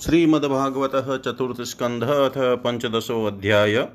[0.00, 0.92] श्रीमद्भागवत
[1.24, 3.88] चतुर्थ स्कंध अथ पंचदशो अध्याय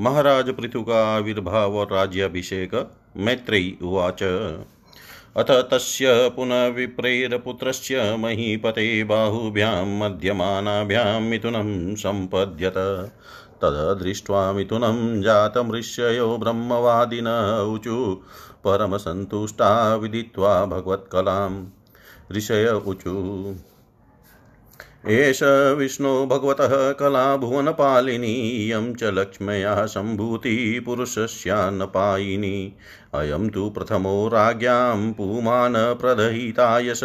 [0.00, 2.74] महाराज पृथु का आविर्भाव राज्याभिषेक
[3.16, 4.22] मैत्रेयी उवाच।
[5.36, 6.68] अथ तस्य पुनः
[8.16, 12.78] महीपते बाहुभ्यां मध्यमानाभ्यां मिथुनं सम्पद्यत।
[13.62, 17.28] तदृष्ट्वा मिथुनं जातमृष्ययो ब्रह्मवादिन
[17.68, 17.98] ऊचु
[18.64, 21.66] परमसन्तुष्टा विदित्वा भगवत्कलां
[22.32, 23.18] ऋषय ऊचु।
[25.10, 25.40] एष
[25.78, 32.72] विष्णो भगवतः कला भुवनपालिनी इयं च लक्ष्म्या सम्भूतिपुरुषस्यान्नपायिनी
[33.14, 37.00] अयं तु प्रथमो राज्ञां पुमान् प्रदहितायश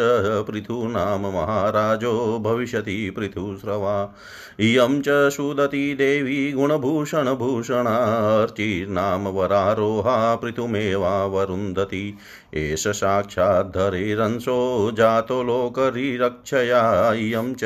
[0.50, 4.16] पृथूनाम महाराजो भविष्यति पृथुस्रवा।
[4.60, 12.18] इयं च सुदती देवी गुणभूषणभूषणार्चिर्नाम वरारोहा पृथुमेवावरुन्धति
[12.54, 17.64] एष साक्षाद्धरेरंशो जातो लोकरिरक्षया। इयं च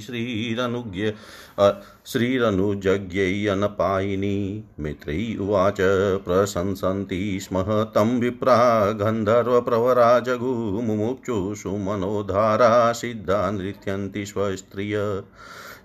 [0.00, 1.12] श्रीरनुज्ञ
[2.06, 5.76] श्रीरनुजज्ञयनपायिनी मित्रै उवाच
[6.24, 7.62] प्रशंसन्ति स्म
[7.94, 10.18] तं विप्रा गन्धर्वप्रवरा
[11.78, 15.22] मनोधारा सिद्धा नृत्यन्ति स्वस्त्रिय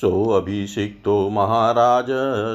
[0.00, 2.06] सोऽभिषिक्तो महाराज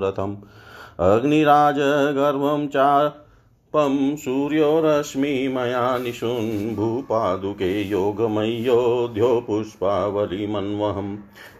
[0.99, 11.17] रथम् अग्निराजगर्वं चापं सूर्यो रश्मिमया निशून् भूपादुके योगमय्योऽध्यो पुष्पावलिमन्वहम्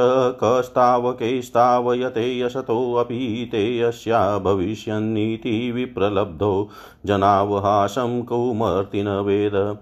[0.43, 6.71] कस्तावकैस्तावयते यसतोऽपि ते यस्या भविष्यन्नीति विप्रलब्धो
[7.06, 9.78] जनावहासं कौमर्तिन वेद।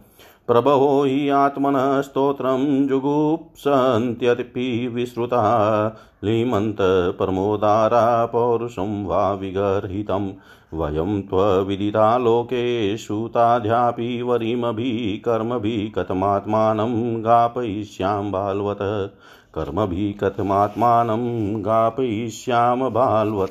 [0.46, 10.32] प्रभवो हि आत्मनः स्तोत्रं जुगुप्सन्त्यपि विश्रुता। लीमन्तप्रमोदारा पौरुषं वा विगर्हितं।
[10.74, 19.12] वयं त्वविदिता लोकेषु ताध्यापि वरिमभिः कर्मभिः कथमात्मानं गापयिष्यां बालवत।
[19.54, 23.50] कर्मभिः कथमात्मानं गापयिष्याम बालवत।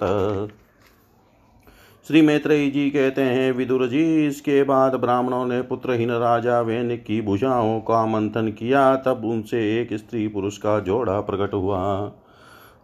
[2.06, 7.22] श्री मैत्रेयी जी कहते हैं, विदुर जी, इसके बाद ब्राह्मणों ने पुत्रहीन राजा वैनिक की
[7.22, 11.80] भुजाओं का मंथन किया, तब उनसे एक स्त्री पुरुष का जोड़ा प्रकट हुआ।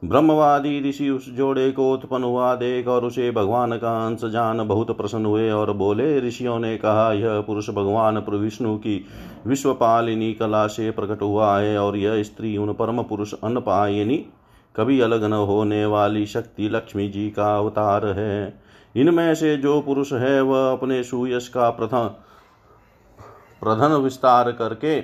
[0.04, 4.98] ब्रह्मवादी ऋषि उस जोड़े को उत्पन्न हुआ देख और उसे भगवान का अंश जान बहुत
[4.98, 9.06] प्रसन्न हुए और बोले, ऋषियों ने कहा, यह पुरुष भगवान विष्णु की
[9.48, 14.18] विश्वपालिनी कला से प्रकट हुआ है और यह स्त्री उन परम पुरुष अनपायनी
[14.76, 20.14] कभी अलग न होने वाली शक्ति लक्ष्मी जी का अवतार है। इनमें से जो पुरुष
[20.14, 22.12] है, वह अपने सुयश का प्रथम
[23.62, 25.02] प्रधन विस्तार करके,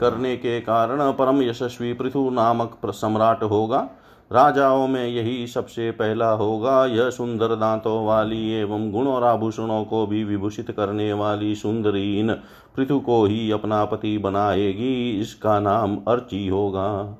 [0.00, 3.88] करने के कारण परम यशस्वी पृथु नामक सम्राट होगा।
[4.32, 10.06] राजाओं में यही सबसे पहला होगा। यह सुंदर दांतों वाली एवं गुण और आभूषणों को
[10.06, 12.32] भी विभूषित करने वाली सुंदरी इन
[12.76, 17.18] पृथु को ही अपना पति बनाएगी। इसका नाम अर्ची होगा।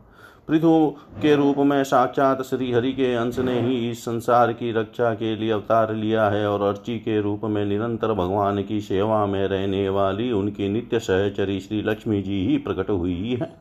[0.48, 5.14] पृथु के रूप में साक्षात श्री हरि के अंश ने ही इस संसार की रक्षा
[5.14, 9.46] के लिए अवतार लिया है और अर्ची के रूप में निरंतर भगवान की सेवा में
[9.48, 13.52] रहने वाली उनकी नित्य सहचरी श्री लक्ष्मी जी ही प्रकट हुई है।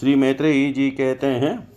[0.00, 1.68] श्री मैत्रेयी जी कहते हैं,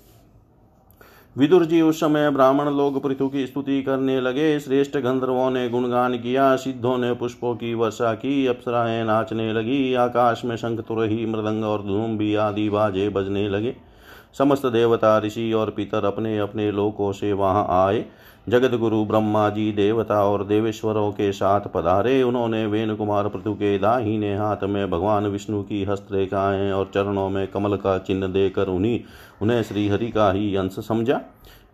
[1.36, 6.18] विदुर जी उस समय ब्राह्मण लोग पृथु की स्तुति करने लगे। श्रेष्ठ गंधर्वों ने गुणगान
[6.18, 11.64] किया, सिद्धों ने पुष्पों की वर्षा की, अप्सराएँ नाचने लगी, आकाश में शंख, तुरही, मृदंग
[11.64, 13.76] और धूम भी आदि बाजे बजने लगे।
[14.38, 18.06] समस्त देवता, ऋषि और पितर अपने अपने लोकों से वहाँ आए।
[18.50, 23.78] जगत गुरु ब्रह्मा जी, देवता और देवेश्वरों के साथ पधारे। उन्होंने वेन कुमार पृथु के
[23.80, 29.00] दाहिने हाथ में भगवान विष्णु की हस्तरेखाएँ और चरणों में कमल का चिन्ह देकर उन्हीं,
[29.42, 31.22] उन्हें श्रीहरि का ही अंश समझा।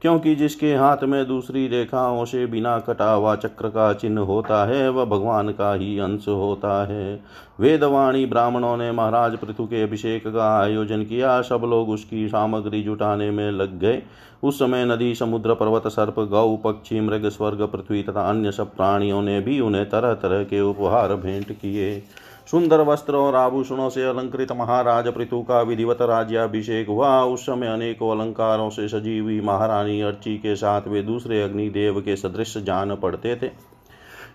[0.01, 4.89] क्योंकि जिसके हाथ में दूसरी रेखाओं से बिना कटा हुआ चक्र का चिन्ह होता है,
[4.89, 7.19] वह भगवान का ही अंश होता है।
[7.59, 13.31] वेदवाणी ब्राह्मणों ने महाराज पृथु के अभिषेक का आयोजन किया। सब लोग उसकी सामग्री जुटाने
[13.31, 14.01] में लग गए।
[14.43, 19.21] उस समय नदी, समुद्र, पर्वत, सर्प, गौ, पक्षी, मृग, स्वर्ग, पृथ्वी तथा अन्य सब प्राणियों
[19.21, 22.03] ने भी उन्हें तरह तरह के उपहार भेंट किए।
[22.47, 28.11] सुंदर वस्त्र और आभूषणों से अलंकृत महाराज पृथु का विधिवत राज्याभिषेक हुआ। उस समय अनेकों
[28.11, 33.35] अलंकारों से सजी हुई महारानी अर्ची के साथ वे दूसरे अग्निदेव के सदृश जान पड़ते
[33.35, 33.49] थे।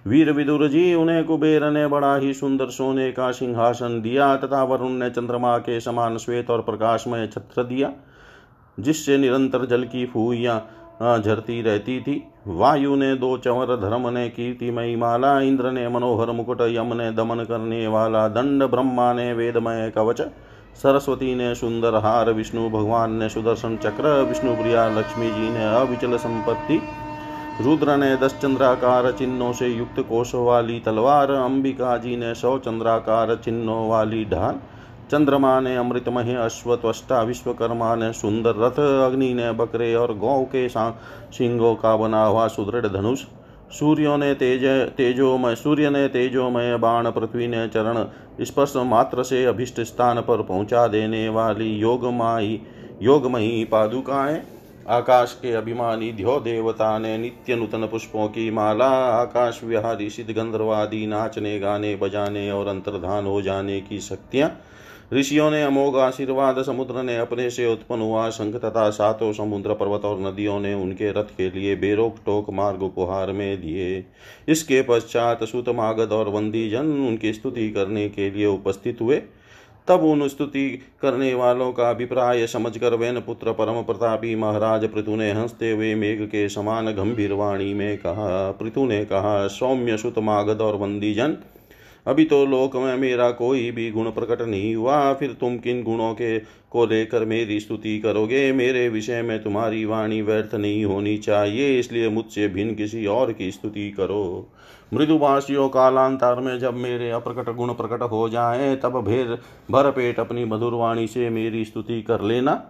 [0.06, 4.93] वीर विदुर जी, उन्हें कुबेर ने बड़ा ही सुंदर सोने का सिंहासन दिया तथा वरुण
[4.93, 7.93] ने चंद्रमा के समान श्वेत और प्रकाशमय छत्र दिया,
[8.79, 10.59] जिससे निरंतर जल की फूइयाँ
[11.02, 16.60] झरती रहती थी। वायु ने दो चंवर धर्म ने कीर्तिमयी माला, इंद्र ने मनोहर मुकुट,
[16.60, 20.20] यम ने दमन करने वाला, दंड ब्रह्मा ने वेदमय कवच,
[20.82, 26.16] सरस्वती ने सुंदर हार, विष्णु भगवान ने सुदर्शन चक्र, विष्णु प्रिया लक्ष्मी जी ने अविचल
[26.16, 26.81] संपत्ति,
[27.60, 33.34] रुद्र ने दस चंद्राकार चिन्हों से युक्त कोश वाली तलवार, अंबिका जी ने सौ चंद्राकार
[33.37, 34.60] चिन्हों वाली ढाल
[35.10, 41.75] चंद्रमा ने अमृतमय अश्वत्वष्टा विश्वकर्मा ने सुंदर रथ अग्नि ने बकरे और गौ के सिंगों
[41.75, 43.25] का बना हुआ सुदृढ़ धनुष।
[43.72, 44.64] सूर्यों ने तेज
[44.96, 48.04] तेजोमय सूर्य ने तेजोमय बाण पृथ्वी ने चरण
[48.40, 52.60] स्पर्श मात्र से अभिष्ट स्थान पर पहुँचा देने वाली योगमाई
[53.02, 54.43] योगमयी पादुकाएँ।
[54.88, 61.06] आकाश के अभिमानी ध्यो देवता ने नित्य नूतन पुष्पों की माला, आकाश विहारी सिद्ध गंधर्वादी
[61.06, 64.50] नाचने, गाने बजाने और अंतर्धान हो जाने की शक्तियाँ
[65.12, 70.05] ऋषियों ने अमोघ आशीर्वाद, समुद्र ने अपने से उत्पन्न हुआ शंख तथा सातों समुद्र पर्वत
[70.05, 74.05] और नदियों ने उनके रथ के लिए बेरोक टोक मार्ग उपहार में दिए।
[74.49, 79.23] इसके पश्चात सुत मागध और वंदी जन उनकी स्तुति करने के लिए उपस्थित हुए।
[79.88, 80.69] तब उन स्तुति
[81.03, 86.23] करने वालों का अभिप्राय समझकर वैन पुत्र परम प्रतापी महाराज पृथु ने हँसते हुए मेघ
[86.23, 91.37] के समान गंभीर वाणी में कहा, पृथु ने कहा, सौम्य सुत मागध और वंदी जन
[92.06, 96.12] अभी तो लोक में मेरा कोई भी गुण प्रकट नहीं हुआ। फिर तुम किन गुणों
[96.14, 96.38] के
[96.71, 98.52] को लेकर मेरी स्तुति करोगे?
[98.52, 103.50] मेरे विषय में तुम्हारी वाणी व्यर्थ नहीं होनी चाहिए इसलिए मुझसे भिन्न किसी और की
[103.50, 104.49] स्तुति करो।
[104.94, 109.38] मृदुभाषियों कालांतर में जब मेरे अप्रकट गुण प्रकट हो जाए तब भेर
[109.71, 112.62] भर पेट अपनी मधुर वाणी से मेरी स्तुति कर लेना।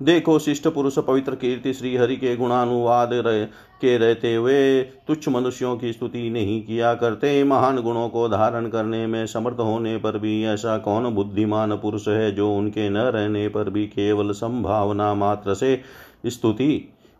[0.00, 3.44] देखो शिष्ट पुरुष पवित्र कीर्ति श्री हरि के गुणानुवाद रह,
[3.80, 9.06] के रहते हुए तुच्छ मनुष्यों की स्तुति नहीं किया करते। महान गुणों को धारण करने
[9.06, 13.70] में समर्थ होने पर भी ऐसा कौन बुद्धिमान पुरुष है जो उनके न रहने पर
[13.70, 15.80] भी केवल संभावना मात्र से
[16.26, 16.76] स्तुति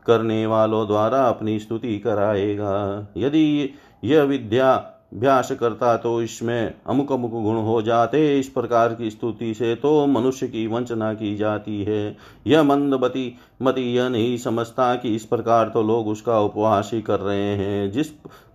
[0.07, 3.09] करने वालों द्वारा अपनी स्तुति कराएगा?
[3.17, 3.75] यदि
[4.05, 4.73] यह विद्या
[5.15, 10.07] अभ्यास करता तो इसमें अमुक अमुक गुण हो जाते। इस प्रकार की स्तुति से तो
[10.07, 15.69] मनुष्य की वंचना की जाती है। यह मंदबती मति यह नहीं समझता कि इस प्रकार
[15.69, 18.07] तो लोग उसका उपवास ही कर रहे हैं। जिस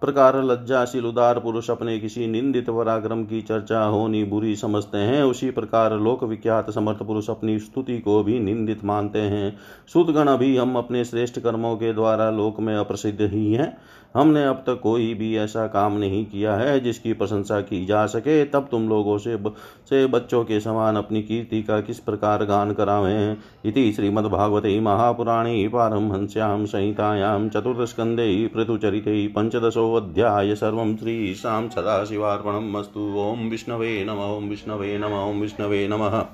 [0.02, 5.52] प्रकार लज्जाशील उदार पुरुष अपने किसी निंदित पराक्रम की चर्चा होनी बुरी समझते हैं उसी
[5.52, 9.58] प्रकार लोक विख्यात समर्थ पुरुष अपनी स्तुति को भी निंदित मानते हैं।
[9.94, 13.78] सुदगण अभी हम अपने श्रेष्ठ कर्मों के द्वारा लोक में अप्रसिद्ध ही हैं।
[14.18, 18.46] हमने अब तक कोई भी ऐसा काम नहीं किया है जिसकी प्रशंसा की जा सके।
[18.46, 19.56] तब तुम लोगों से ब,
[19.90, 26.66] से बच्चों के समान अपनी कीर्ति का किस प्रकार गान करावें। इति श्रीमद्भागवते महापुराणे पारमहंस्यां
[26.66, 35.42] संहितायां चतुर्थस्कन्धे पृथुचरिते पञ्चदशोऽध्याय सर्वं श्रीशां सदाशिवार्पणम् अस्तु। ॐ विष्णवे नम, ॐ विष्णवे नम, ॐ
[35.42, 36.26] विष्णवे नमः।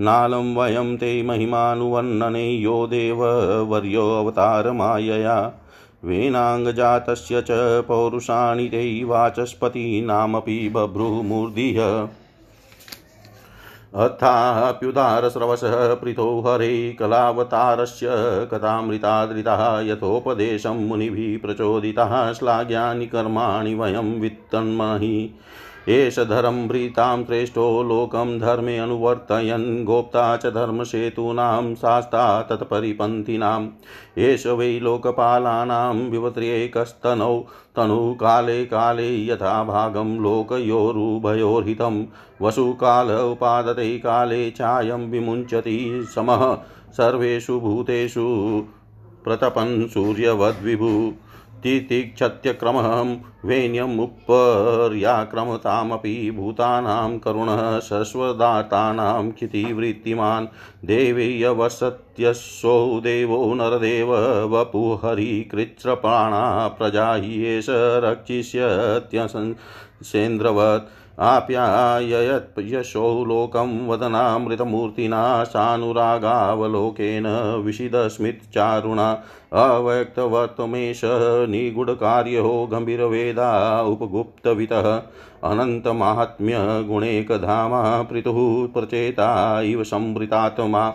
[0.00, 5.52] नालं वयं ते महिमानुवर्णने यो देववर्योऽवतारमायया
[6.04, 7.46] वेनाङ्गजातस्य च
[7.88, 12.08] पौरुषाणि ते वाचस्पतीनामपि बभ्रुमूर्धिः
[14.04, 18.08] अथाप्युदारस्रवसः प्रीतो हरे कलावतारस्य
[18.52, 25.30] कथामृतादृतः यथोपदेशं मुनिभिः प्रचोदितः श्लाघ्यानि कर्माणि वयं वित्तन्महि।
[25.88, 33.68] एष धर्मभृतां श्रेष्ठो लोकं धर्मे अनुवर्तयन्। गोप्ता च धर्मसेतूनां शास्ता तत्परिपन्थिनाम्
[34.18, 37.44] एष वै लोकपालानां विवत्र्येकस्तनौ।
[37.76, 42.06] तनुकाले काले यथा भागं लोकयोरुभयोर्हितं।
[42.42, 46.56] वसुकाल उपादते काले चायं विमुञ्चति समः।
[46.90, 48.24] सर्वेषु भूतेषु
[49.24, 51.12] प्रतपन् सूर्यवद्विभु।
[51.64, 53.10] तितिक्षत्यक्रमं
[53.48, 60.46] वेण्यमुपर्याक्रमतामपि भूतानां करुणः शश्वदातानां क्षितिवृत्तिमान्
[60.86, 64.10] देवीयवसत्यस्सौ देवो नरदेव
[64.54, 66.42] वपुहरिकृच्छ्रपाणा
[66.78, 67.66] प्रजा हि एष
[68.06, 77.26] रक्षिष्यत्यसेन्द्रवत् आप्याययत् यशो लोकं वदनामृतमूर्तिना सानुरागावलोकेन
[77.64, 81.00] विशिदस्मितचारुणा अव्यक्तवर्तमेश
[81.48, 85.02] निगूढकार्यो गम्भीरवेदा उपगुप्तवितः
[85.50, 90.94] अनन्तमाहात्म्यगुणेकधामा पृथुः प्रचेता इव संवृतात्मा।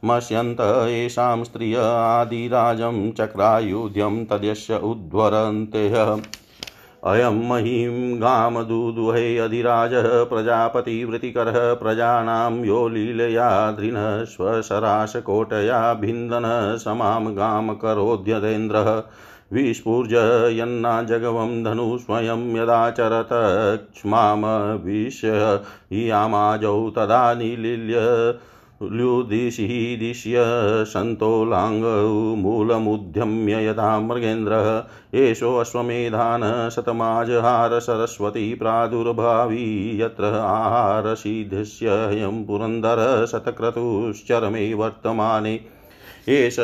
[0.04, 6.06] मस्यन्त येषां स्त्रिय आदिराजं चक्रायुध्यं तद्यस्य उद्वरन्तेः
[7.04, 19.02] अयं महीं गामदुदुहे अधिराजः प्रजापतिवृत्तिकरः प्रजानां यो लीलया दृढः स्वसराशकोटया, भिन्दनः समां गामकरोद्यतेन्द्रः
[19.52, 23.28] विस्फुर्जयन्ना जगवं धनु स्वयं यदाचरत
[23.94, 25.60] क्ष्मामविश्य
[25.92, 27.94] यामाजौ तदा निलील्य।
[28.92, 30.34] ल्युदिशिदिश्य
[30.84, 34.84] सन्तोलाङ्गौ मूलमुद्यम्य यथा मृगेन्द्रः।
[35.14, 45.60] एषोऽश्वमेधान शतमाजहार सरस्वती प्रादुर्भावी यत्र आहारसिद्धस्ययं पुरन्दर शतक्रतुश्चरमे वर्तमाने।
[46.28, 46.60] एष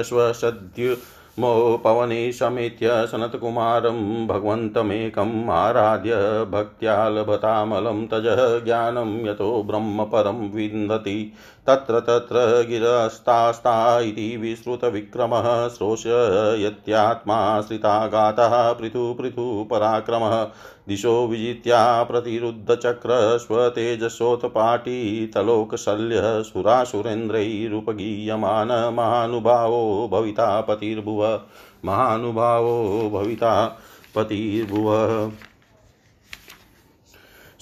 [1.38, 6.14] मो पवने समेत्य सनत्कुमारं भगवन्तमेकम् आराध्य
[6.50, 11.32] भक्त्या लभतामलं तजः ज्ञानं यतो ब्रह्मपरं विन्दति।
[11.66, 20.48] तत्र तत्र गिरस्तास्ता इति विश्रुतविक्रमः श्रोषयत्यात्मा श्रिताघातः पृथु पृथु पराक्रमः।
[20.88, 31.40] दिशो विजित्या प्रतिरुद्धचक्र स्वतेजसोत्पाटीतलोकशल्य सुरासुरेन्द्रैरुपगीयमान महानुभावो भविता पतिर्भुव।
[31.84, 33.78] महानुभावो भविता
[34.14, 35.32] पतिर्भुव।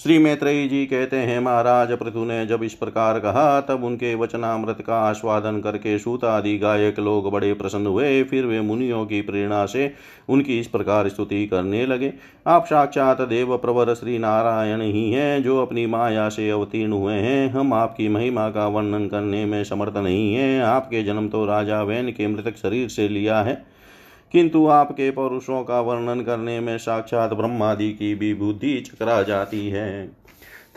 [0.07, 4.77] श्री मैत्रेयी जी कहते हैं, महाराज, पृथु ने जब इस प्रकार कहा, तब उनके वचनामृत
[4.87, 9.65] का आस्वादन करके सूत आदि गायक लोग बड़े प्रसन्न हुए। फिर वे मुनियों की प्रेरणा
[9.65, 9.93] से
[10.29, 12.13] उनकी इस प्रकार स्तुति करने लगे।
[12.47, 17.49] आप साक्षात देव प्रवर श्री नारायण ही हैं, जो अपनी माया से अवतीर्ण हुए हैं।
[17.49, 22.11] हम आपकी महिमा का वर्णन करने में समर्थ नहीं हैं। आपके जन्म तो राजा वैन
[22.11, 23.76] के मृतक शरीर से लिया है।
[24.33, 30.07] किंतु आपके पौरुषों का वर्णन करने में साक्षात ब्रह्मादि की भी बुद्धि चकरा जाती है।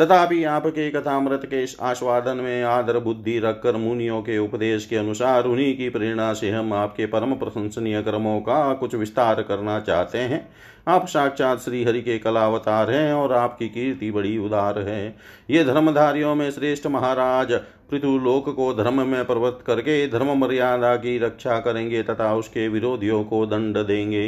[0.01, 5.77] तथापि आपके कथामृत के आस्वादन में आदर बुद्धि रखकर मुनियों के उपदेश के अनुसार उन्हीं
[5.77, 10.49] की प्रेरणा से हम आपके परम प्रशंसनीय कर्मों का कुछ विस्तार करना चाहते हैं।
[10.89, 15.17] आप साक्षात श्री हरि के कलावतार हैं और आपकी कीर्ति बड़ी उदार है।
[15.51, 17.53] ये धर्मधारियों में श्रेष्ठ महाराज
[17.91, 23.45] पृथुलोक को धर्म में प्रवृत्त करके धर्म मर्यादा की रक्षा करेंगे तथा उसके विरोधियों को
[23.47, 24.27] दंड देंगे।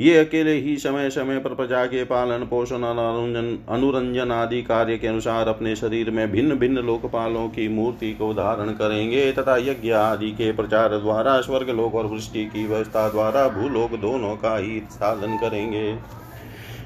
[0.00, 5.06] ये अकेले ही समय समय पर प्रजा के पालन, पोषण, अनुरंजन अनुरंजन आदि कार्य के
[5.06, 10.30] अनुसार अपने शरीर में भिन्न भिन्न लोकपालों की मूर्ति को धारण करेंगे तथा यज्ञ आदि
[10.32, 15.36] के प्रचार द्वारा स्वर्ग लोक और वृष्टि की व्यवस्था द्वारा भूलोक दोनों का ही साधन
[15.38, 15.92] करेंगे।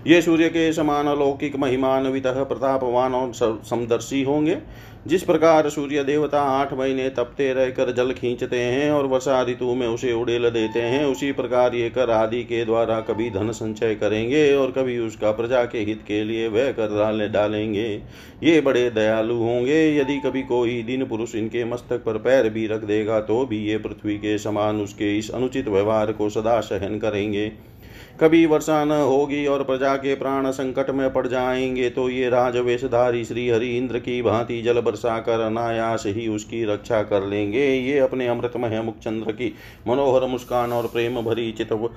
[0.06, 3.32] ये सूर्य के समान अलौकिक महिमान्वित प्रतापवान और
[3.64, 4.56] समदर्शी होंगे।
[5.06, 9.86] जिस प्रकार सूर्य देवता आठ महीने तपते रहकर जल खींचते हैं और वर्षा ऋतु में
[9.86, 14.54] उसे उड़ेल देते हैं, उसी प्रकार ये कर आदि के द्वारा कभी धन संचय करेंगे
[14.54, 17.88] और कभी उसका प्रजा के हित के लिए वह कर डाले डालेंगे।
[18.42, 22.84] ये बड़े दयालु होंगे। यदि कभी कोई दिन पुरुष इनके मस्तक पर पैर भी रख
[22.84, 27.52] देगा तो भी ये पृथ्वी के समान उसके इस अनुचित व्यवहार को सदा सहन करेंगे।
[28.20, 33.24] कभी वर्षा न होगी और प्रजा के प्राण संकट में पड़ जाएँगे तो ये राजवेशधारी
[33.24, 37.98] श्री हरि इंद्र की भांति जल बरसा कर अनायास ही उसकी रक्षा कर लेंगे। ये
[37.98, 39.52] अपने अमृतमय मुखचंद्र की
[39.88, 41.88] मनोहर मुस्कान और प्रेम भरी चितव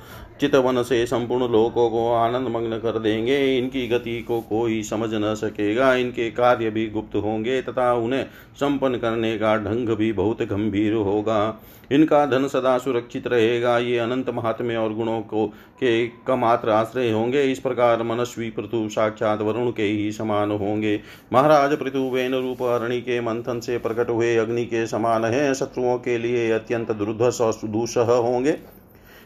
[0.41, 5.33] चितवन से संपूर्ण लोगों को आनंद मग्न कर देंगे। इनकी गति को कोई समझ न
[5.35, 10.93] सकेगा। इनके कार्य भी गुप्त होंगे तथा उन्हें संपन्न करने का ढंग भी बहुत गंभीर
[10.93, 11.59] होगा।
[11.91, 15.45] इनका धन सदा सुरक्षित रहेगा। ये अनंत महात्म्य और गुणों को
[15.80, 20.99] के कमात्र आश्रय होंगे। इस प्रकार मनस्वी पृथु साक्षात वरुण के ही समान होंगे।
[21.34, 25.97] महाराज पृथु वेन रूप अरणि के मंथन से प्रकट हुए अग्नि के समान है। शत्रुओं
[25.97, 28.58] के लिए अत्यंत दुर्धस और दुसह होंगे।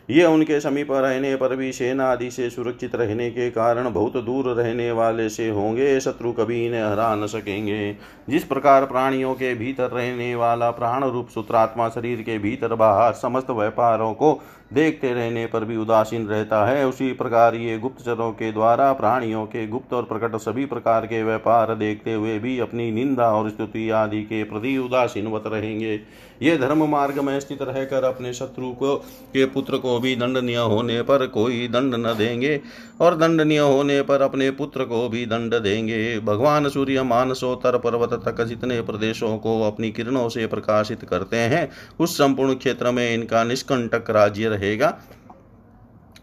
[0.09, 4.47] ये उनके समीप रहने पर भी सेना आदि से सुरक्षित रहने के कारण बहुत दूर
[4.47, 7.95] रहने वाले से होंगे, शत्रु कभी इन्हें हरा न सकेंगे।
[8.29, 13.51] जिस प्रकार प्राणियों के भीतर रहने वाला प्राण रूप सूत्रात्मा शरीर के भीतर बाहर समस्त
[13.51, 14.39] व्यापारों को
[14.73, 19.65] देखते रहने पर भी उदासीन रहता है, उसी प्रकार ये गुप्तचरों के द्वारा प्राणियों के
[19.67, 24.21] गुप्त और प्रकट सभी प्रकार के व्यापार देखते हुए भी अपनी निंदा और स्तुति आदि
[24.23, 25.99] के प्रति उदासीनवत रहेंगे।
[26.41, 31.01] ये धर्म मार्ग में स्थित रहकर अपने शत्रु को, के पुत्र को भी दंडनीय होने
[31.01, 32.60] पर कोई दंड न देंगे,
[33.01, 38.43] और दंडनीय होने पर अपने पुत्र को भी दंड देंगे। भगवान सूर्य मानसोत्तर पर्वत तक
[38.43, 44.10] जितने प्रदेशों को अपनी किरणों से प्रकाशित करते हैं, उस संपूर्ण क्षेत्र में इनका निष्कंटक
[44.10, 44.97] राज्य रहेगा।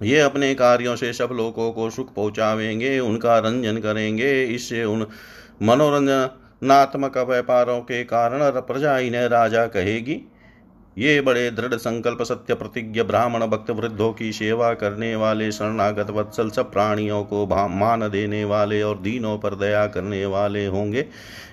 [0.03, 5.07] ये अपने कार्यों से सब लोगों को सुख पहुंचावेंगे, उनका रंजन करेंगे। इससे उन
[5.63, 10.21] मनोरंजनात्मक व्यापारों के कारण प्रजा इन्हें राजा कहेगी।
[10.99, 16.51] ये बड़े दृढ़ संकल्प सत्य प्रतिज्ञ ब्राह्मण भक्त वृद्धों की सेवा करने वाले, शरणागत वत्सल
[16.51, 21.07] सब प्राणियों को मान देने वाले और दीनों पर दया करने वाले होंगे।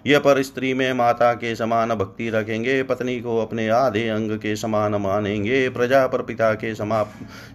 [0.07, 4.55] यह पर स्त्री में माता के समान भक्ति रखेंगे, पत्नी को अपने आधे अंग के
[4.55, 7.05] समान मानेंगे, प्रजा पर पिता के समा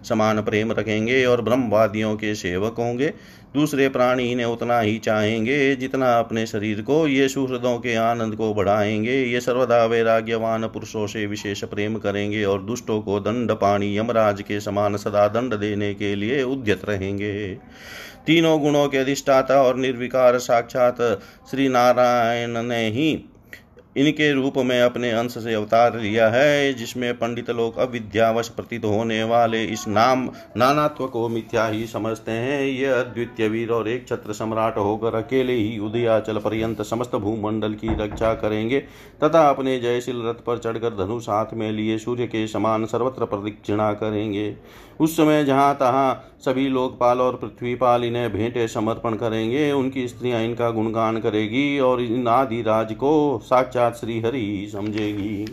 [0.03, 3.13] समान प्रेम रखेंगे और ब्रह्मवादियों के सेवक होंगे।
[3.55, 8.53] दूसरे प्राणी इन्हें उतना ही चाहेंगे जितना अपने शरीर को। ये सुहृदों के आनंद को
[8.53, 14.41] बढ़ाएँगे। ये सर्वदा वैराग्यवान पुरुषों से विशेष प्रेम करेंगे और दुष्टों को दंड, पाणी, यमराज
[14.41, 17.55] के समान सदा दंड देने के लिए उद्यत रहेंगे।
[18.27, 21.01] तीनों गुणों के अधिष्ठाता और निर्विकार साक्षात
[21.51, 23.25] श्री नारायण ने ही
[23.95, 29.23] इनके रूप में अपने अंश से अवतार लिया है, जिसमें पंडित लोग अविद्यावश प्रतीत होने
[29.23, 34.33] वाले इस नाम, नानात्व को मिथ्या ही समझते हैं। ये अद्वितीय वीर और एक छत्र
[34.33, 38.79] सम्राट होकर अकेले ही उदयाचल पर्यंत समस्त भूमंडल की रक्षा करेंगे,
[39.23, 43.91] तथा अपने जयशील रथ पर चढ़कर धनुष हाथ में लिए सूर्य के समान सर्वत्र प्रदक्षिणा
[43.93, 44.55] करेंगे।
[45.03, 50.69] उस समय जहाँ तहाँ सभी लोकपाल और पृथ्वीपाल इन्हें भेंटे समर्पण करेंगे, उनकी स्त्रियाँ इनका
[50.71, 55.45] गुणगान करेगी और इन आदि राज को साक्षात श्रीहरि समझेगी।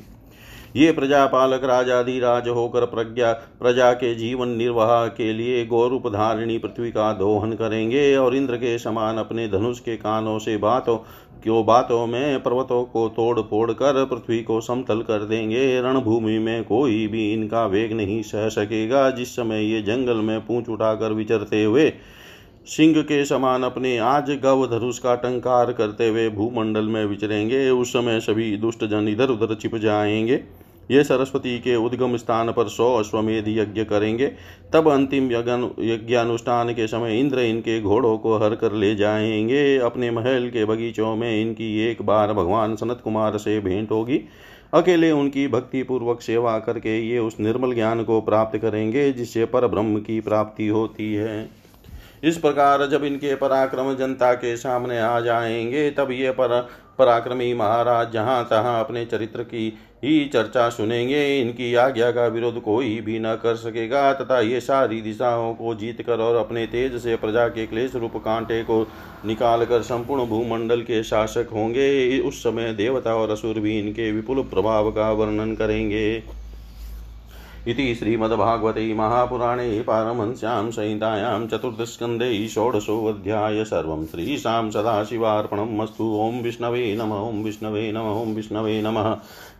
[0.76, 7.12] ये प्रजापालक राजाधिराज होकर प्रज्ञा, प्रजा के जीवन निर्वाह के लिए गौरूप धारिणी पृथ्वी का
[7.12, 10.96] दोहन करेंगे और इंद्र के समान अपने धनुष के कानों से बातों
[11.42, 15.80] क्यों बातों में पर्वतों को तोड़ फोड़ कर पृथ्वी को समतल कर देंगे?
[15.80, 20.68] रणभूमि में कोई भी इनका वेग नहीं सह सकेगा। जिस समय ये जंगल में पूंछ
[20.68, 21.92] उठाकर विचरते हुए
[22.66, 27.92] सिंह के समान अपने आज गव धनुष का टंकार करते हुए भूमंडल में विचरेंगे, उस
[27.92, 30.36] समय सभी दुष्ट जन इधर उधर छिप जाएँगे।
[30.90, 34.26] ये सरस्वती के उद्गम स्थान पर सौ अश्वमेध यज्ञ करेंगे।
[34.72, 40.48] तब अंतिम यज्ञानुष्ठान के समय इंद्र इनके घोड़ों को हर कर ले जाएँगे। अपने महल
[40.48, 44.20] के बगीचों में इनकी एक बार भगवान सनत कुमार से भेंट होगी।
[44.74, 49.66] अकेले उनकी भक्ति पूर्वक सेवा करके ये उस निर्मल ज्ञान को प्राप्त करेंगे, जिससे पर
[49.66, 51.48] ब्रह्म की प्राप्ति होती है।
[52.24, 58.12] इस प्रकार जब इनके पराक्रम जनता के सामने आ जाएँगे, तब ये पर, पराक्रमी महाराज
[58.12, 59.72] जहाँ तहाँ अपने चरित्र की
[60.02, 65.00] ही चर्चा सुनेंगे। इनकी आज्ञा का विरोध कोई भी न कर सकेगा। तथा ये सारी
[65.00, 68.86] दिशाओं को जीत कर और अपने तेज से प्रजा के क्लेश रूप कांटे को
[69.26, 74.42] निकाल कर संपूर्ण भूमंडल के शासक होंगे। उस समय देवता और असुर भी इनके विपुल
[74.44, 76.39] प्रभाव का वर्णन करेंगे।
[77.66, 87.42] इति श्रीमद्भागवते महापुराणे पारमहंस्यां संहितायां चतुर्थस्कन्धे षोडशोऽध्याय सर्वं श्रीशां सदाशिवार्पणम् अस्तु। ॐ विष्णवे नम, ॐ
[87.42, 89.14] विष्णवे नम, ॐ विष्णवे नमः।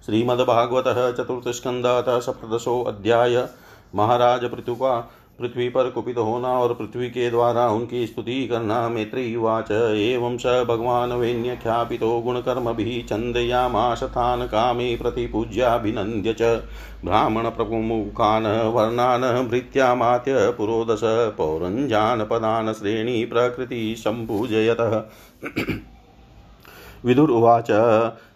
[0.06, 3.48] श्रीमद्भागवतः चतुर्थस्कन्धः सप्तदशोऽध्याय।
[3.94, 5.10] महाराज पृथुका
[5.40, 10.64] पृथ्वी पर कुपित होना और पृथ्वी के द्वारा उनकी स्तुति करना मैत्री उवाच एवं स
[10.68, 16.42] भगवान् वेण्यख्यापितो गुणकर्मभिः छन्दयामाश तान् कामे प्रतिपूज्याभिनन्द्य च।
[17.04, 21.00] ब्राह्मणप्रमुखान् वर्णान् भृत्यामात्य पुरोदश
[22.78, 25.02] श्रेणी प्रकृति सम्पूजयतः
[27.04, 27.70] विदुर उवाच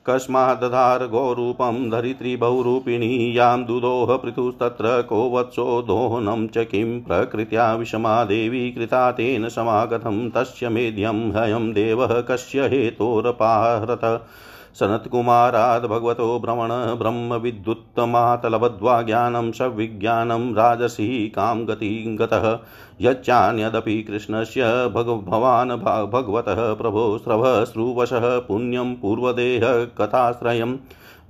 [0.08, 9.10] कस्मादधार गौरूपं धरित्रीबहुरूपिणी यां दुदोह पृथुस्तत्र को वत्सो दोहनं च किं प्रकृत्या विषमा देवी कृता
[9.12, 14.04] तेन समागतं तस्य मेध्यं हयं देवः कस्य हेतोरपाहरत।
[14.78, 22.58] सनत्कुमाराद् भगवतो भ्रमण ब्रह्मविद्युत्तमातलवद्वा ज्ञानं सविज्ञानं राजसी कां गतिं गतः
[23.00, 25.72] यच्चान्यदपि कृष्णस्य भग भवान्
[26.12, 30.76] भगवतः प्रभो स्रवश्रुवशः पुण्यं पूर्वदेह कथाश्रयम्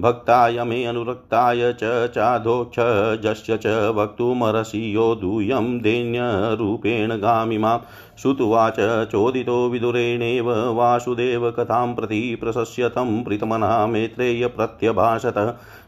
[0.01, 2.77] भक्ताय मे अनुरक्ताय च चाधोक्ष
[3.25, 7.79] जस्य च वक्तुमर्हसि यो दूयं दैन्यरूपेण गामिमां
[8.23, 8.77] श्रुत्वाच
[9.13, 15.39] चोदितो विदुरेणेव वासुदेवकथां प्रति प्रशस्यतं प्रीतमना मैत्रेय प्रत्यभाषत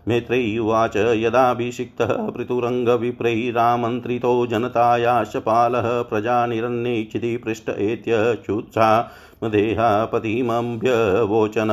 [0.08, 8.88] मैत्रेय्युवाच यदाभिषिक्तः पृथुरङ्गविप्रैरामन्त्रितो जनतायाश्च पालः प्रजानिरन्नेच्छिति पृष्ठ एत्यच्युत्सा
[9.44, 11.70] देहापतिमभ्यवोचन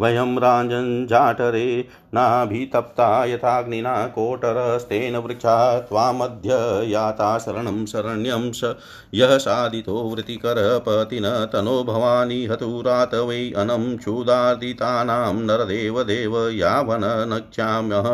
[0.00, 1.66] वयं राञ्जञ्जाटरे
[2.14, 6.58] नाभितप्ता यथाग्निना कोटरस्तेन वृक्षा त्वामध्य
[6.90, 8.74] याता शरणं शरण्यं स
[9.14, 18.08] यः साधितो वृत्तिकरपतिन तनो भवानी हतुरात वै अनं क्षुदादितानां नरदेवदेव यावन नक्ष्याम्यः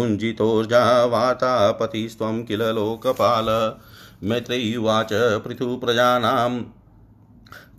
[0.00, 0.82] उञ्जितोर्जा
[1.14, 3.48] वातापतिस्त्वं किल लोकपाल
[4.24, 5.12] मैत्रेयुवाच
[5.44, 6.50] पृथुप्रजानां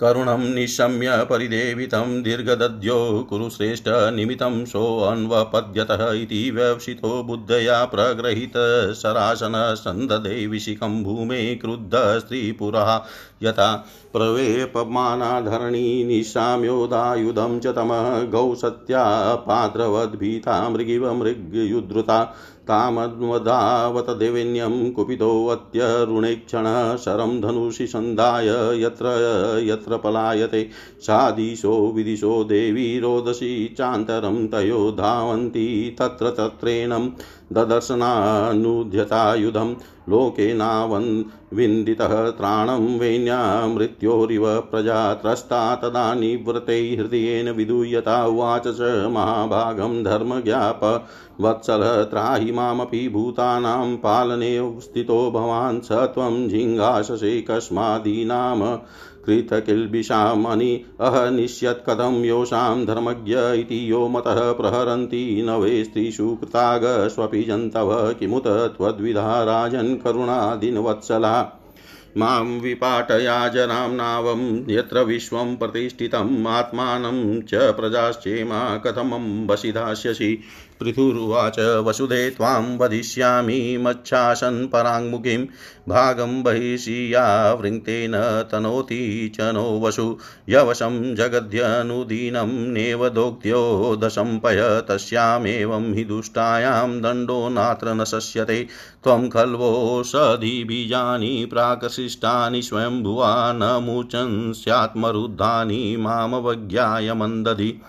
[0.02, 11.92] करुणं निशम्य परिदेवितं दीर्घदध्यो कुरुश्रेष्ठ निमितं सोऽन्वपद्यतः इति व्यवसितो बुद्धया प्रगृहीतशरासन सन्ददे विशिखं भूमे क्रुद्ध
[11.96, 12.92] स्त्रीपुरः।
[13.44, 13.76] यथा
[14.14, 19.04] प्रवेपमानाधरणी निशाम्योदायुधं च तमः गौसत्या
[19.36, 22.36] पात्रवद्भीता मृगिव मृग्युद्धृता।
[22.70, 29.06] तामद्वदावत देवेन्यं कुपितोऽत्यरुणेक्षणः शरं धनुषि सन्धाय यत्र
[29.64, 30.70] यत्र पलायते।
[31.02, 37.10] सादिशो विदिशो देवी रोदसी चान्तरं तयो धावन्ति तत्र तत्रेणं
[37.54, 39.76] ददर्शनानुध्यतायुधं
[40.10, 50.04] लोके नावन् विन्दितः त्राणं वेण्या मृत्योरिव प्रजा त्रस्ता तदा निवृते हृदयेन विधूयता उवाच च महाभागं
[50.04, 51.10] धर्मज्ञाप
[51.42, 58.78] वत्सल त्राहि मामपि भूतानां पालने स्थितो भवान् स त्वं जिङ्घाससे कस्मादीनाम
[59.30, 68.48] कृतकिल्बिषामनि अहनिष्यत् कथं योषां धर्मज्ञ इति यो मतः प्रहरन्ति। न वै स्त्रीषु कृतागस्वपि जन्तव। किमुत
[68.48, 71.56] त्वद्विधा राजन् करुणादिनवत्सला।
[72.18, 79.72] माँ विपाटया जनां नावं यत्र विश्वं प्रतिष्ठितम्। आत्मानं च प्रजाश्चेमा कथमं वसि
[80.80, 85.46] पृथुरुवाच, वसुधे त्वां वदिष्यामि मच्छासन् पराङ्मुखीं।
[85.90, 88.12] भागं बहिषीया वृङ्क्तेन
[88.52, 90.18] तनोति च नो वसु।
[90.50, 98.68] यवशं जगद्यनुदीनं नेव दोग्ध्यो दशम्पय तस्यामेवं हि दुष्टायां दण्डो नात्र न शस्यते।
[99.04, 107.82] त्वं खल्वो सधिबीजानि प्राकशिष्टानि स्वयंभुवा न मुचन् स्यात्मरुद्धानि मामवज्ञाय मन्दधि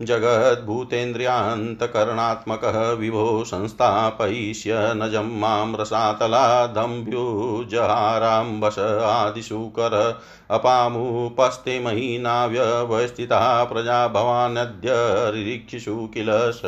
[0.01, 10.19] जगद्भूतेन्द्रियान्तकरणात्मकः विभो संस्थापयिष्य नजं माँ रसातलादम्भ्युजहाराम्बस आदिशूकर
[10.51, 14.89] अपामुपस्ते महीनाव्यवस्थितः प्रजा भवानद्य
[15.33, 16.61] किल किल स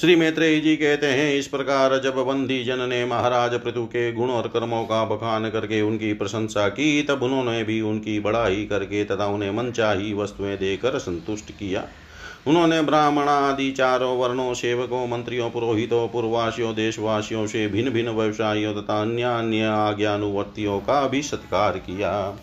[0.00, 4.30] श्री मैत्रेय जी कहते हैं, इस प्रकार जब बंदी जन ने महाराज पृथु के गुण
[4.30, 9.26] और कर्मों का बखान करके उनकी प्रशंसा की, तब उन्होंने भी उनकी बड़ाई करके तथा
[9.26, 11.84] उन्हें मनचाही वस्तुएँ देकर संतुष्ट किया।
[12.46, 19.00] उन्होंने ब्राह्मण आदि चारों वर्णों, सेवकों, मंत्रियों, पुरोहितों, पूर्ववासियों, देशवासियों से भिन्न भिन्न व्यवसायियों तथा
[19.02, 22.38] अन्य अन्य आज्ञानुवर्तियों का भी सत्कार किया।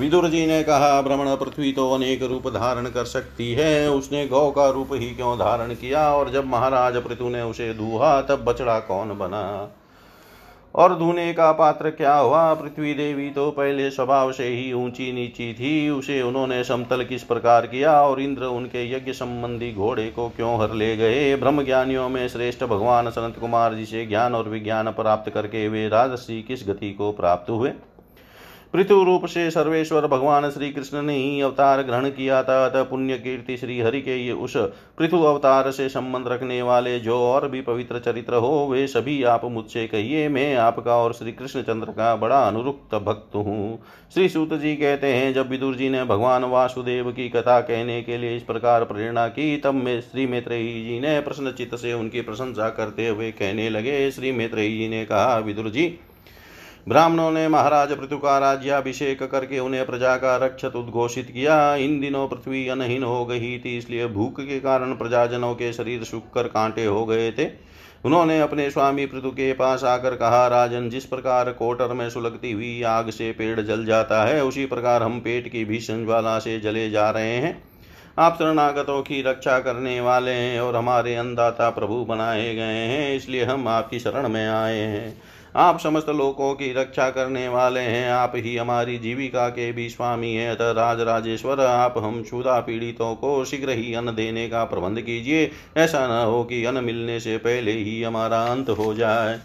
[0.00, 4.50] विदुर जी ने कहा भ्रमण पृथ्वी तो अनेक रूप धारण कर सकती है। उसने गौ
[4.50, 6.08] का रूप ही क्यों धारण किया?
[6.14, 9.70] और जब महाराज पृथु ने उसे दूहा, तब बछड़ा कौन बना?
[10.74, 12.54] और धुने का पात्र क्या हुआ?
[12.54, 17.66] पृथ्वी देवी तो पहले स्वभाव से ही ऊँची नीची थी। उसे उन्होंने समतल किस प्रकार
[17.66, 18.00] किया?
[18.02, 21.36] और इंद्र उनके यज्ञ संबंधी घोड़े को क्यों हर ले गए?
[21.36, 25.88] ब्रह्म ज्ञानियों में श्रेष्ठ भगवान सनत कुमार जी से ज्ञान और विज्ञान प्राप्त करके वे
[25.88, 27.72] राजसी किस गति को प्राप्त हुए?
[28.74, 33.16] पृथु रूप से सर्वेश्वर भगवान श्री कृष्ण ने ही अवतार ग्रहण किया था, अतः पुण्य
[33.16, 34.56] कीर्ति श्री हरि के ये उस
[34.98, 39.44] पृथु अवतार से संबंध रखने वाले जो और भी पवित्र चरित्र हो, वे सभी आप
[39.44, 43.78] मुझसे कहिए, मैं आपका और श्री कृष्ण चंद्र का बड़ा अनुरुक्त भक्त हूँ।
[44.14, 48.16] श्री सूत जी कहते हैं, जब विदुर जी ने भगवान वासुदेव की कथा कहने के
[48.18, 52.68] लिए इस प्रकार प्रेरणा की, तब में श्री मैत्रेयी जी ने प्रश्नचित से उनकी प्रशंसा
[52.70, 55.86] करते हुए कहने लगे। श्री मैत्रेयी जी ने कहा, विदुर जी
[56.86, 62.26] ब्राह्मणों ने महाराज पृथु का राज्याभिषेक करके उन्हें प्रजा का रक्षत उद्घोषित किया। इन दिनों
[62.28, 66.84] पृथ्वी अनहीन हो गई थी, इसलिए भूख के कारण प्रजाजनों के शरीर सूख कर कांटे
[66.84, 67.48] हो गए थे।
[68.04, 72.82] उन्होंने अपने स्वामी पृथु के पास आकर कहा, राजन, जिस प्रकार कोटर में सुलगती हुई
[72.82, 76.90] आग से पेड़ जल जाता है, उसी प्रकार हम पेट की भीषण ज्वाला से जले
[76.90, 77.62] जा रहे हैं।
[78.18, 83.44] आप शरणागतों की रक्षा करने वाले हैं और हमारे अन्नदाता प्रभु बनाए गए हैं, इसलिए
[83.44, 85.22] हम आपकी शरण में आए हैं।
[85.56, 90.34] आप समस्त लोकों की रक्षा करने वाले हैं। आप ही हमारी जीविका के भी स्वामी
[90.34, 95.00] हैं। अतः राज राजेश्वर आप हम क्षुदा पीड़ितों को शीघ्र ही अन्न देने का प्रबंध
[95.00, 99.38] कीजिए। ऐसा न हो कि अन्न मिलने से पहले ही हमारा अंत हो जाए।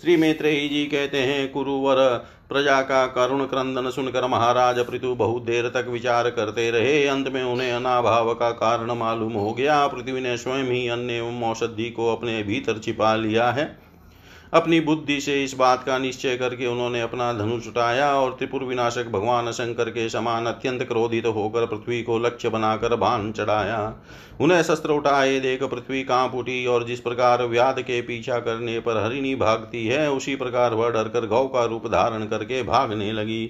[0.00, 1.96] श्री मैत्रेयी जी कहते हैं, कुरुवर
[2.48, 7.42] प्रजा का करुण क्रंदन सुनकर महाराज पृथु बहुत देर तक विचार करते रहे। अंत में
[7.42, 12.12] उन्हें अनाभाव का कारण मालूम हो गया। पृथ्वी ने स्वयं ही अन्य एवं औषधि को
[12.16, 13.85] अपने भीतर छिपा लिया है।
[14.52, 19.06] अपनी बुद्धि से इस बात का निश्चय करके उन्होंने अपना धनुष उठाया और त्रिपुर विनाशक
[19.06, 23.94] भगवान शंकर के समान अत्यंत क्रोधित होकर पृथ्वी को लक्ष्य बनाकर भान चढ़ाया।
[24.40, 29.04] उन्हें शस्त्र उठाए, देख पृथ्वी काँप उठी और जिस प्रकार व्याध के पीछा करने पर
[29.04, 33.46] हरिणी भागती है, उसी प्रकार वह डरकर गौ का रूप धारण करके भागने लगी।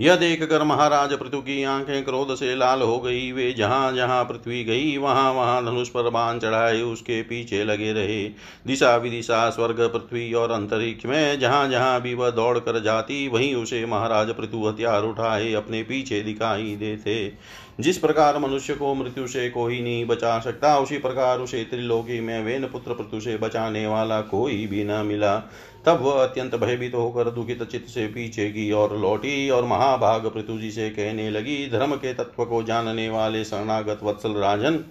[0.00, 4.64] यह देखकर महाराज पृथु की आँखें क्रोध से लाल हो गई। वे जहाँ जहाँ पृथ्वी
[4.64, 8.24] गई, वहाँ वहाँ धनुष पर बाण चढ़ाए, उसके पीछे लगे रहे।
[8.66, 13.54] दिशा विदिशा, स्वर्ग, पृथ्वी और अंतरिक्ष में जहाँ जहाँ भी वह दौड़ कर जाती, वहीं
[13.54, 17.32] उसे महाराज पृथु हथियार उठाए, अपने पीछे दिखाई देते।
[17.80, 22.44] जिस प्रकार मनुष्य को मृत्यु से कोई नहीं बचा सकता, उसी प्रकार उसे त्रिलोकी में
[22.44, 25.50] वेन पुत्र पृथु से बचाने वाला कोई भी न मिला।
[25.86, 30.58] तब वह अत्यंत भयभीत होकर दुखित चित्त से पीछे की और लौटी और महाभाग पृथु
[30.58, 34.84] जी से कहने लगी, धर्म के तत्व को जानने वाले शरणागत वत्सल राजन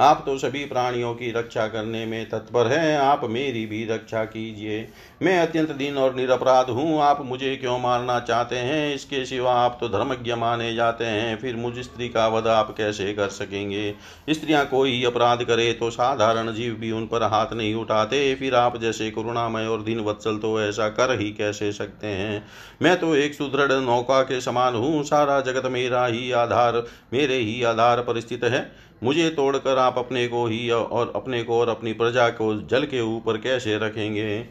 [0.00, 4.88] आप तो सभी प्राणियों की रक्षा करने में तत्पर हैं। आप मेरी भी रक्षा कीजिए।
[5.22, 8.94] मैं अत्यंत दीन और निरपराध हूँ। आप मुझे क्यों मारना चाहते हैं?
[8.94, 13.12] इसके सिवा आप तो धर्मज्ञ माने जाते हैं। फिर मुझ स्त्री का वध आप कैसे
[13.14, 13.94] कर सकेंगे?
[14.30, 18.80] स्त्रियाँ कोई अपराध करे तो साधारण जीव भी उन पर हाथ नहीं उठाते। फिर आप
[18.80, 22.44] जैसे करुणामय और दीन वत्सल तो ऐसा कर ही कैसे सकते हैं?
[22.82, 27.62] मैं तो एक सुदृढ़ नौका के समान हूँ। सारा जगत मेरा ही आधार, मेरे ही
[27.62, 31.92] आधार पर स्थित है। मुझे तोड़कर आप अपने को ही और अपने को और अपनी
[31.92, 34.44] प्रजा को जल के ऊपर कैसे रखेंगे?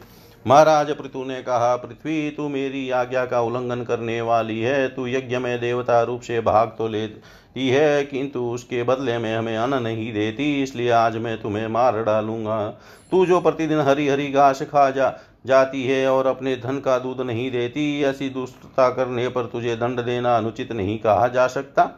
[0.44, 5.38] महाराज पृथु ने कहा, पृथ्वी, तू मेरी आज्ञा का उल्लंघन करने वाली है। तू यज्ञ
[5.38, 10.12] में देवता रूप से भाग तो लेती है, किंतु उसके बदले में हमें अन्न नहीं
[10.12, 12.66] देती, इसलिए आज मैं तुम्हें मार डालूँगा।
[13.12, 15.12] तू जो प्रतिदिन हरी हरी घास खा जा,
[15.46, 20.00] जाती है और अपने धन का दूध नहीं देती, ऐसी दुष्टता करने पर तुझे दंड
[20.00, 21.90] देना अनुचित नहीं कहा जा सकता।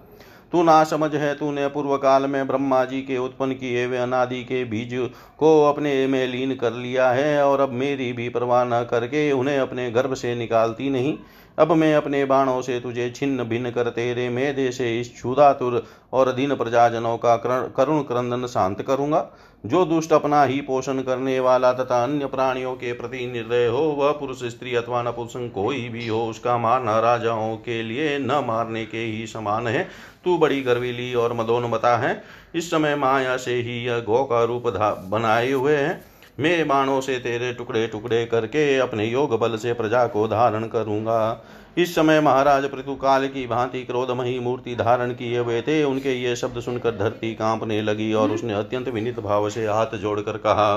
[0.53, 4.43] तू ना समझ है तूने पूर्व काल में ब्रह्मा जी के उत्पन्न किए हुए अनादि
[4.45, 4.91] के बीज
[5.39, 9.59] को अपने में लीन कर लिया है और अब मेरी भी परवाह न करके उन्हें
[9.59, 11.17] अपने गर्भ से निकालती नहीं।
[11.59, 16.33] अब मैं अपने बाणों से तुझे छिन्न भिन्न कर तेरे मेधे से इस क्षुदातुर और
[16.33, 17.37] दीन प्रजाजनों का
[17.77, 19.31] करुण क्रंदन शांत करूँगा।
[19.67, 24.13] जो दुष्ट अपना ही पोषण करने वाला तथा अन्य प्राणियों के प्रति निर्दय हो, वह
[24.13, 28.99] पुरुष, स्त्री अथवा नपुंसक कोई भी हो, उसका मारना राजाओं के लिए न मारने के
[28.99, 29.89] ही समान है।
[30.25, 32.23] तू बड़ी गर्वीली और मदोन्मता है।
[32.55, 34.67] इस समय माया से ही यह गौ का रूप
[35.09, 40.07] बनाए हुए है। मेरे बाणों से तेरे टुकड़े टुकड़े करके अपने योग बल से प्रजा
[40.07, 41.45] को धारण करूँगा।
[41.79, 46.35] इस समय महाराज पृथु काल की भांति क्रोधमयी मूर्ति धारण किए हुए थे। उनके ये
[46.37, 50.77] शब्द सुनकर धरती कांपने लगी और उसने अत्यंत विनित भाव से हाथ जोड़कर कहा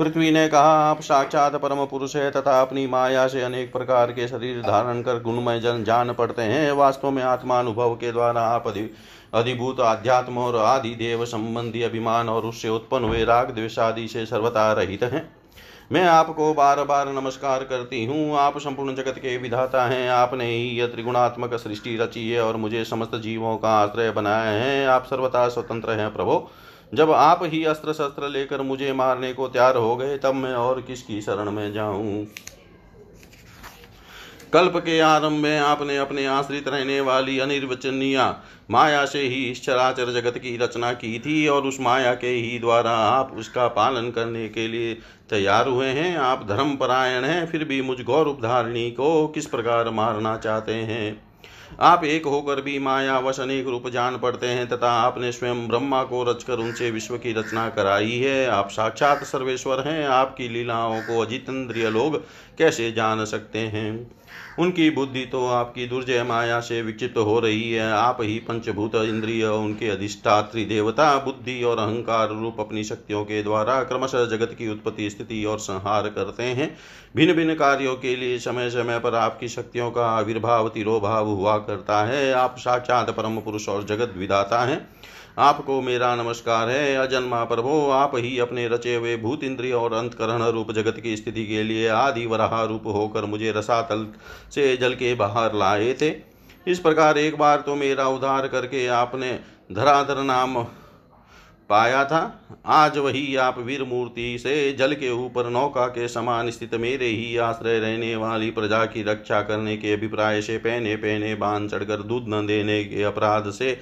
[0.00, 4.28] पृथ्वी ने कहा, आप साक्षात परम पुरुष है, तथा अपनी माया से अनेक प्रकार के
[4.28, 8.68] शरीर धारण कर गुणमय जन जान पड़ते हैं। वास्तव में आत्मानुभव के द्वारा आप
[9.34, 14.72] अधिभूत आध्यात्म और आदि देव संबंधी अभिमान और उससे उत्पन्न हुए राग द्वेषादि से सर्वथा
[14.72, 15.22] रहित हैं।
[15.92, 20.68] मैं आपको बार बार नमस्कार करती हूँ। आप संपूर्ण जगत के विधाता हैं। आपने ही
[20.78, 25.48] यह त्रिगुणात्मक सृष्टि रची है और मुझे समस्त जीवों का आश्रय बनाया है। आप सर्वथा
[25.48, 26.40] स्वतंत्र हैं, प्रभु।
[26.94, 30.80] जब आप ही अस्त्र शस्त्र लेकर मुझे मारने को तैयार हो गए, तब मैं और
[30.80, 32.26] किसकी शरण में जाऊँ?
[34.52, 38.34] कल्प के आरंभ में आपने अपने आश्रित रहने वाली अनिर्वचनीय
[38.70, 42.58] माया से ही इस चराचर जगत की रचना की थी और उस माया के ही
[42.58, 44.94] द्वारा आप उसका पालन करने के लिए
[45.30, 49.90] तैयार हुए हैं। आप धर्म परायण हैं, फिर भी मुझ गौरव उपधारिणी को किस प्रकार
[49.90, 51.29] मारना चाहते हैं?
[51.80, 56.24] आप एक होकर भी मायावश अनेक रूप जान पड़ते हैं, तथा आपने स्वयं ब्रह्मा को
[56.24, 61.90] रचकर उनसे विश्व की रचना कराई है। आप साक्षात सर्वेश्वर हैं, आपकी लीलाओं को अजितेंद्रिय
[61.90, 62.24] लोग
[62.58, 64.19] कैसे जान सकते हैं?
[64.58, 69.44] उनकी बुद्धि तो आपकी दुर्जय माया से विक्षिप्त हो रही है। आप ही पंचभूत इंद्रिय,
[69.44, 75.10] उनके अधिष्ठात्री देवता, बुद्धि और अहंकार रूप अपनी शक्तियों के द्वारा क्रमशः जगत की उत्पत्ति
[75.10, 76.76] स्थिति और संहार करते हैं।
[77.16, 82.04] भिन्न भिन्न कार्यों के लिए समय समय पर आपकी शक्तियों का आविर्भाव, तिरोभाव हुआ करता
[82.04, 84.88] है। आप साक्षात परम पुरुष और जगत विधाता हैं।
[85.38, 90.42] आपको मेरा नमस्कार है अजन्मा प्रभो आप ही अपने रचे हुए भूत इंद्रिय और अंतकरण
[90.44, 94.06] रूप जगत की स्थिति के लिए आदि वराह रूप होकर मुझे रसातल
[94.54, 96.10] से जल के बाहर लाए थे।
[96.66, 99.32] इस प्रकार एक बार तो मेरा उद्धार करके आपने
[99.72, 100.62] धराधर नाम
[101.70, 102.20] पाया था।
[102.66, 107.36] आज वही आप वीर मूर्ति से जल के ऊपर नौका के समान स्थित मेरे ही
[107.38, 112.28] आश्रय रहने वाली प्रजा की रक्षा करने के अभिप्राय से पहने पहने बाँध चढ़कर दूध
[112.28, 113.78] न देने के अपराध से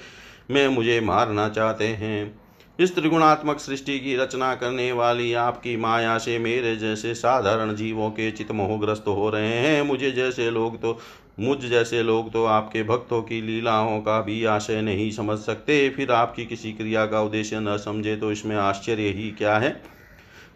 [0.48, 2.40] मैं मुझे मारना चाहते हैं।
[2.78, 8.30] इस त्रिगुणात्मक सृष्टि की रचना करने वाली आपकी माया से मेरे जैसे साधारण जीवों के
[8.30, 10.98] चित मोहग्रस्त हो रहे हैं। मुझे जैसे लोग तो
[11.40, 16.12] मुझ जैसे लोग तो आपके भक्तों की लीलाओं का भी आशय नहीं समझ सकते। फिर
[16.12, 19.80] आपकी किसी क्रिया का उद्देश्य न समझे तो इसमें आश्चर्य ही क्या है?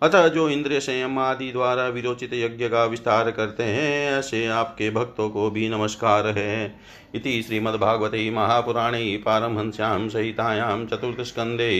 [0.02, 5.30] अतः जो इंद्रिय संयम आदि द्वारा विरोचित यज्ञ का विस्तार करते हैं, ऐसे आपके भक्तों
[5.30, 6.74] को भी नमस्कार है।
[7.14, 11.70] इति श्रीमद्भागवते महापुराणे पारमहंस्यां सहितायां चतुर्थस्कन्धे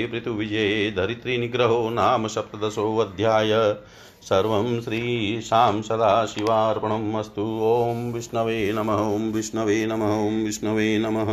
[0.97, 3.77] धरित्री निग्रहो नाम सप्तदशोऽध्याय
[4.23, 11.33] सर्वं श्रीशां सदाशिवार्पणम् अस्तु। ॐ विष्णवे नमः, ॐ विष्णवे नमः, ॐ विष्णवे नमः।